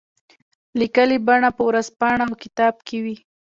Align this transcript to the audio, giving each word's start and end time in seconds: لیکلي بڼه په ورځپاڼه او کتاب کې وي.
لیکلي 0.79 1.17
بڼه 1.27 1.49
په 1.57 1.61
ورځپاڼه 1.69 2.23
او 2.29 2.33
کتاب 2.43 2.75
کې 2.87 2.97
وي. 3.03 3.15